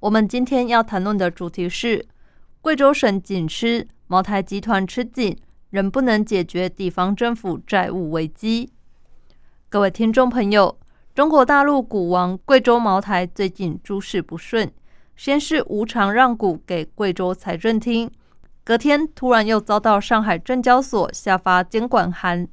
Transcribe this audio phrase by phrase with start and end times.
[0.00, 2.06] 我们今天要谈论的主题是
[2.62, 5.36] 贵州省紧吃，茅台集团吃紧，
[5.68, 8.72] 仍不能解决地方政府债务危机。
[9.68, 10.78] 各位听众朋友，
[11.14, 14.72] 中国大陆股王贵州茅台最近诸事不顺，
[15.16, 18.10] 先是无偿让股给贵州财政厅，
[18.64, 22.48] 隔天突然又遭到上海证交所下发监管函。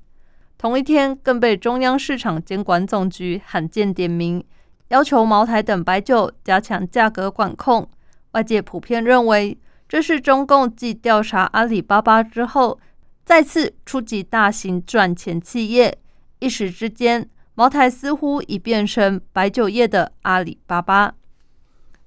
[0.58, 4.44] 同一天，更被中央市场监管总局罕见点名，
[4.90, 7.90] 要求茅台等白酒加强价格管控。
[8.32, 9.58] 外界普遍认为，
[9.88, 12.80] 这是中共继调查阿里巴巴之后，
[13.26, 15.98] 再次出击大型赚钱企业。
[16.40, 21.14] 一时之间，茅台似乎已变成白酒业的阿里巴巴。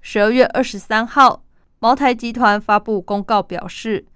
[0.00, 1.42] 十二月二十三号，
[1.78, 4.06] 茅台集团发布公告表示，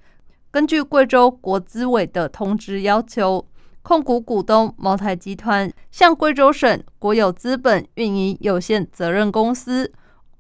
[0.51, 3.47] 根据贵州国资委的通知要求。
[3.84, 9.92] 控股股东茅台集团向贵州省国有资本运营有限责任公司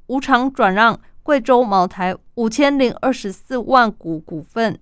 [0.06, 4.78] 无偿转让贵州茅台五千零二十四万股股份，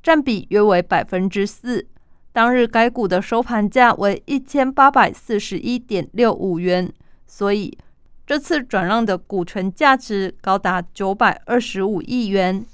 [0.00, 1.88] 占比约为百分之四。
[2.32, 6.92] 当日该股的收盘价为一千八百四十一点六五元，
[7.26, 7.76] 所以
[8.24, 12.64] 这次转让的股权价值高达九百二十五亿元。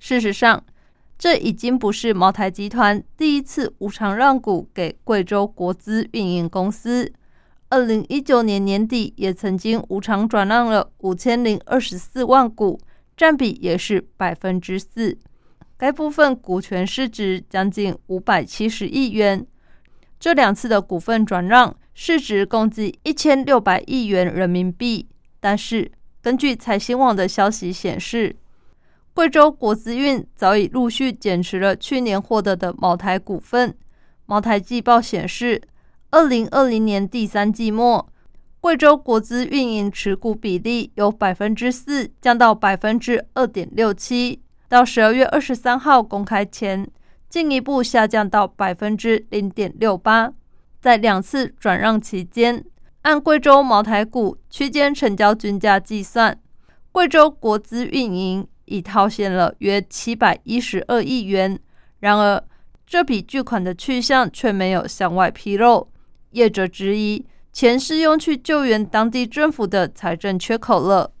[0.00, 0.64] 事实上，
[1.22, 7.12] 这已经不是茅台集团第一次无偿让股给贵州国资运营公司。
[7.68, 12.76] 二零一九年年底，也曾经无偿转让了五千零二十四万股，
[13.16, 15.16] 占比也是百分之四。
[15.76, 19.46] 该部分股权市值将近五百七十亿元。
[20.18, 25.06] 这两次的股份转让市值共计一千六百亿元人民币。
[25.38, 25.88] 但是，
[26.20, 28.34] 根据财新网的消息显示，
[29.14, 33.74] 贵州国资运早已陆续减持了去年获得的茅台股份。
[34.24, 35.60] 茅台季报显示，
[36.10, 38.08] 二零二零年第三季末，
[38.58, 46.90] 贵州国资运营持股比例由百分之四降到百分之二点六七，到十二月二十三号公开前，
[47.28, 50.32] 进一步下降到百分之零点六八。
[50.80, 52.64] 在两次转让期间，
[53.02, 56.40] 按贵州茅台股区间成交均价计算，
[56.90, 58.48] 贵州国资运营。
[58.72, 61.58] 已套现了约七百一十二亿元，
[62.00, 62.42] 然而
[62.86, 65.86] 这笔巨款的去向却没有向外披露。
[66.30, 71.12] 业者质疑，钱是用去救援当地政府的财政缺口了。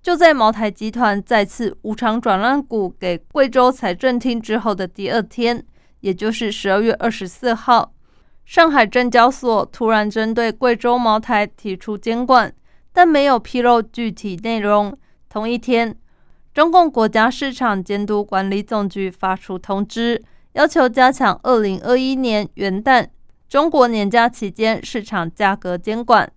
[0.00, 5.62] 就在茅台集团再次无偿转让股给贵州财政厅之后的第二天，
[6.00, 7.92] 也就是十二月二十四号，
[8.46, 12.50] 上海证交所突然针对贵州茅台提出监管，
[12.94, 14.96] 但没有披露具体内容。
[15.28, 15.94] 同一天。
[16.58, 20.20] 中共国家市场监督管理总局发出通知，
[20.54, 23.06] 要求加强二零二一年元旦、
[23.48, 26.28] 中国年假期间市场价格监管，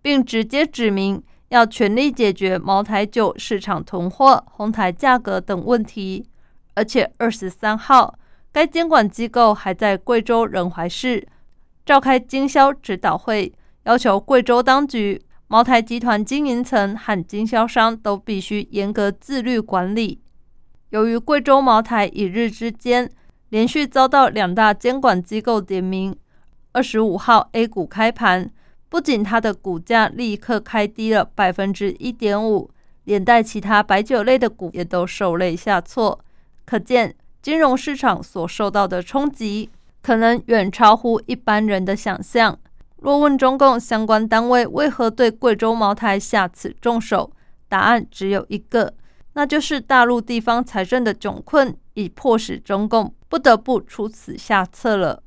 [0.00, 6.24] 并直接指明要全力解决茅台酒市场囤货、哄抬价格等问题。
[6.74, 8.16] 而且二十三号，
[8.52, 11.26] 该监管机构还在贵州仁怀市
[11.84, 13.52] 召开经销指导会，
[13.86, 15.20] 要求贵州当局。
[15.54, 20.20] 茅台集团经营层和经销商都必须严格自律管理。
[20.90, 23.08] 由于贵州茅台一日之间
[23.50, 26.12] 连续遭到两大监管机构点名，
[26.72, 28.50] 二十五号 A 股开盘，
[28.88, 32.68] 不仅它的股价立刻开低了百分之一点五，
[33.04, 36.18] 连带其他白酒类的股也都受累下挫。
[36.64, 39.70] 可见，金融市场所受到的冲击，
[40.02, 42.58] 可能远超乎一般人的想象。
[43.04, 47.30] 若问中共相关单位为何对贵州茅台下此重手，
[47.68, 48.94] 答案只有一个，
[49.34, 55.22] 那就是大陆地方财政的窘困已迫使中共不得不出此下策了。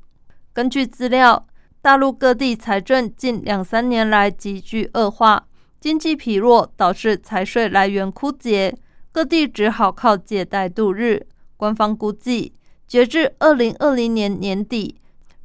[0.52, 1.46] 根据资料，
[1.80, 5.46] 大陆各地财政近两三年来急剧恶化，
[5.78, 8.76] 经济疲弱导致财税来源枯竭，
[9.12, 11.24] 各地只好靠借贷度日。
[11.56, 12.52] 官方估计，
[12.88, 14.96] 截至二零二零年年底。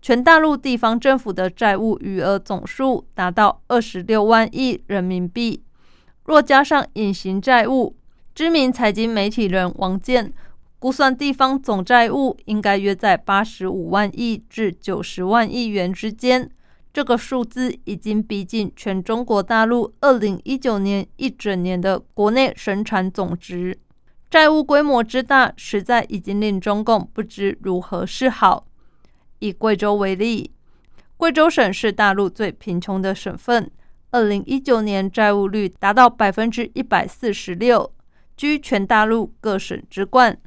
[0.04, 5.64] 全大陆地方政府的债务余额总数达到二十六万亿人民币，
[6.26, 7.96] 若加上隐形债务，
[8.36, 10.34] 知名财经媒体人王健
[10.78, 16.52] 估算，地方总债务应该约在八十五万亿至九十万亿元之间，
[16.92, 23.80] 这个数字已经逼近全中国大陆二零一九年一整年的国内生产总值。
[24.30, 28.66] 债务规模之大，实在已经令中共不知如何是好。
[29.44, 30.50] 以贵州为例，
[31.18, 33.70] 贵州省是大陆最贫穷的省份，
[34.12, 37.92] 二零一九年债务率达到百分之一百四十六，
[38.38, 40.40] 居全大陆各省之冠。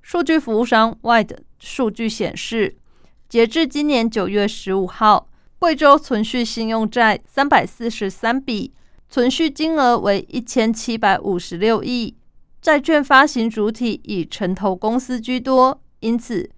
[0.00, 2.78] 数据服务商 Wide 数据显示，
[3.28, 5.28] 截至今年九月十五号。
[5.58, 8.72] 贵州存续信用债三百四十三笔，
[9.08, 12.16] 存续金额为一千七百五十六亿。
[12.60, 16.50] 债券发行主体以城投公司居多，因此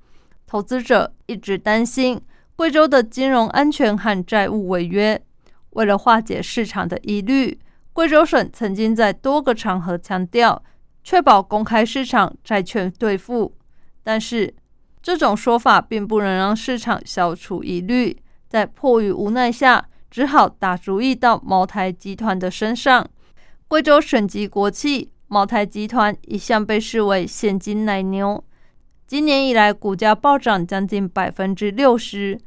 [0.54, 2.22] 投资者一直担心
[2.54, 5.20] 贵州的金融安全和债务违约。
[5.70, 7.58] 为了化解市场的疑虑，
[7.92, 10.62] 贵州省曾经在多个场合强调，
[11.02, 13.52] 确保公开市场债券兑付。
[14.04, 14.54] 但是，
[15.02, 18.16] 这种说法并不能让市场消除疑虑。
[18.48, 23.04] 在迫于无奈下，只好打主意到茅台集团的身上。
[23.66, 28.44] 贵州省级国企茅台集团一向被视为现金奶牛，
[29.06, 32.38] 今年以来股价暴涨将近百分之六十，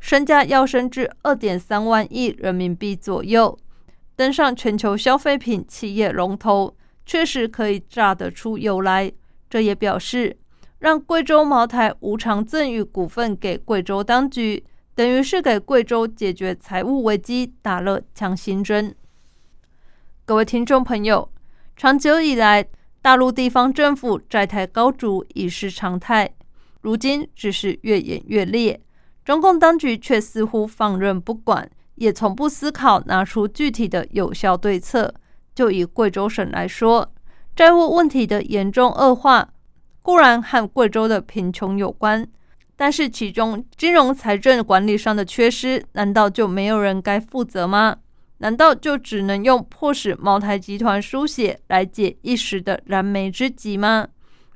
[0.00, 3.56] 身价要升至二点三万亿人民币左右，
[4.16, 6.76] 登上全球消费品企业龙头，
[7.06, 9.12] 确实可以榨得出油来。
[9.48, 10.36] 这也表示，
[10.80, 14.64] 让贵州茅台无偿赠与股份给贵州当局。
[14.94, 18.94] 等于是给贵州解决财务危机打了强心针。
[20.26, 21.30] 各位听众朋友，
[21.76, 22.66] 长久以来，
[23.02, 26.30] 大陆地方政府债台高筑已是常态，
[26.82, 28.80] 如今只是越演越烈。
[29.24, 35.12] 中共当局却似乎放任不管，也从不思考拿出具体的有效对策。
[35.52, 37.12] 就以贵州省来说，
[37.56, 39.48] 债务问题的严重恶化，
[40.00, 42.26] 固然和贵州的贫穷有关。
[42.76, 47.96] 但是其中金融财政管理上的缺失，难道就没有人该负责吗？
[48.42, 54.08] 难道就只能用迫使茅台集团输血来解一时的燃眉之急吗？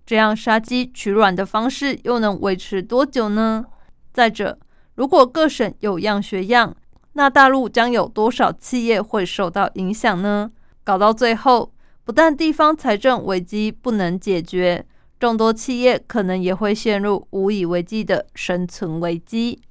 [0.04, 3.64] 这样杀鸡取卵的方式又能维持多久呢？
[4.12, 4.58] 再者，
[4.96, 6.74] 如果各省有样学样，
[7.12, 10.50] 那大陆将有多少企业会受到影响呢？
[10.82, 11.72] 搞到最后，
[12.02, 14.84] 不但地方财政危机不能解决。
[15.20, 19.62] 众多企业可能也会陷入无以为继的生存危机。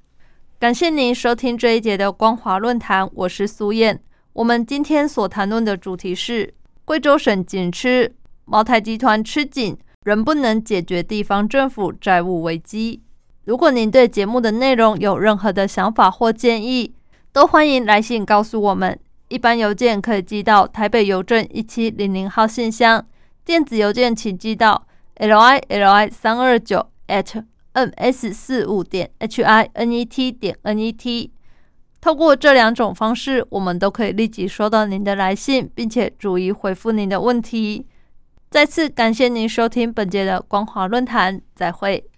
[0.58, 4.00] 感谢您收听这一节的光华论坛，我是苏燕。
[4.36, 6.52] 我们今天所谈论的主题是
[6.84, 8.12] 贵州省紧吃，
[8.44, 9.74] 茅台集团吃紧，
[10.04, 13.00] 仍不能解决地方政府债务危机。
[13.46, 16.92] 如果您对节目的内容有任何的想法或建议，
[17.32, 19.00] 都欢迎来信告诉我们。
[19.28, 23.06] 一般邮件可以寄到台北邮政一七零零号信箱，
[23.42, 24.86] 电子邮件请寄到。
[25.14, 27.42] l i l i 三二九 at
[27.72, 31.30] m s 四五点 h i n e t 点 n e t，
[32.00, 37.86] 透过这两种方式，我们都可以立即收到您的来信，并且逐一回复您的问题。
[38.48, 42.08] 再次感谢您收听本节的光华论坛，再会。